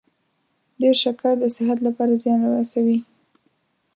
[0.79, 2.97] ډیر شکر د صحت لپاره زیان رسوي.